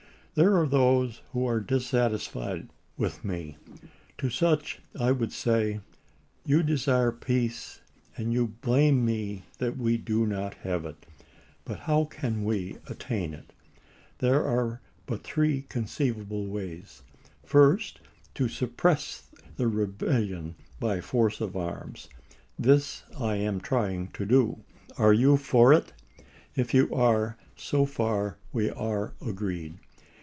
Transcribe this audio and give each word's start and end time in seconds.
There 0.33 0.55
are 0.55 0.65
those 0.67 1.19
who 1.33 1.45
are 1.45 1.59
dissatisfied 1.59 2.69
with 2.95 3.25
me. 3.25 3.57
To 4.19 4.29
such 4.29 4.79
I 4.97 5.11
would 5.11 5.33
say: 5.33 5.81
You 6.45 6.63
desire 6.63 7.11
peace, 7.11 7.81
and 8.15 8.31
you 8.31 8.47
blame 8.47 9.03
me 9.03 9.43
that 9.57 9.75
we 9.75 9.97
do 9.97 10.25
not 10.25 10.53
have 10.63 10.85
it. 10.85 11.05
But 11.65 11.79
how 11.79 12.05
can 12.05 12.45
we 12.45 12.77
attain 12.87 13.33
it? 13.33 13.51
There 14.19 14.45
are 14.45 14.79
but 15.05 15.23
three 15.23 15.63
conceivable 15.63 16.47
ways. 16.47 17.03
First, 17.43 17.99
to 18.35 18.47
suppress 18.47 19.27
the 19.57 19.67
rebel 19.67 20.07
lion 20.07 20.55
by 20.79 21.01
force 21.01 21.41
of 21.41 21.57
arms. 21.57 22.07
This 22.57 23.03
I 23.19 23.35
am 23.35 23.59
trying 23.59 24.07
to 24.13 24.25
do. 24.25 24.63
Are 24.97 25.11
you 25.13 25.35
for 25.35 25.73
it? 25.73 25.91
If 26.55 26.73
you 26.73 26.89
are, 26.95 27.35
so 27.57 27.85
far 27.85 28.37
we 28.53 28.69
are 28.69 29.13
agreed. 29.19 29.77